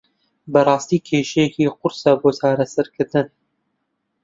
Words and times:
بەڕاستی 0.53 1.03
کێشەیەکی 1.07 1.73
قورسە 1.77 2.11
بۆ 2.21 2.29
چارەسەرکردن. 2.39 3.27